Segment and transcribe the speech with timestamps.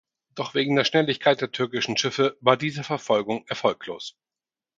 [0.33, 4.17] Doch wegen der Schnelligkeit der türkischen Schiffe war diese Verfolgung erfolglos.